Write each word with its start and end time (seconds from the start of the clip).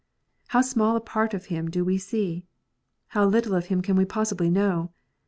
How 0.47 0.61
small 0.61 0.95
a 0.95 0.99
part 0.99 1.35
of 1.35 1.45
Him 1.53 1.69
do 1.69 1.85
we 1.85 1.99
see! 1.99 2.47
How 3.09 3.23
little 3.23 3.53
of 3.53 3.67
Him 3.67 3.83
can 3.83 3.95
we 3.95 4.03
possibly 4.03 4.49
know! 4.49 4.89